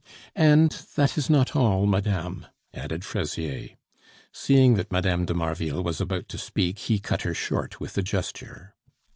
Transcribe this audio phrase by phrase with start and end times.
[0.35, 3.75] "And that is not all, madame," added Fraisier.
[4.33, 5.25] Seeing that Mme.
[5.25, 8.73] de Marville was about to speak, he cut her short with a gesture.